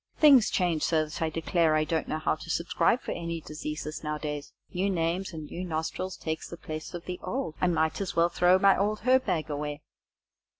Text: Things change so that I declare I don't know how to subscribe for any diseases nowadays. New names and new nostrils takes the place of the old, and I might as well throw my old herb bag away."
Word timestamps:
Things 0.17 0.49
change 0.49 0.81
so 0.81 1.05
that 1.05 1.21
I 1.21 1.29
declare 1.29 1.75
I 1.75 1.83
don't 1.83 2.07
know 2.07 2.17
how 2.17 2.33
to 2.33 2.49
subscribe 2.49 3.01
for 3.03 3.11
any 3.11 3.39
diseases 3.39 4.03
nowadays. 4.03 4.51
New 4.73 4.89
names 4.89 5.31
and 5.31 5.45
new 5.45 5.63
nostrils 5.63 6.17
takes 6.17 6.49
the 6.49 6.57
place 6.57 6.95
of 6.95 7.05
the 7.05 7.19
old, 7.21 7.53
and 7.61 7.73
I 7.77 7.83
might 7.83 8.01
as 8.01 8.15
well 8.15 8.29
throw 8.29 8.57
my 8.57 8.75
old 8.75 9.01
herb 9.01 9.25
bag 9.27 9.51
away." 9.51 9.83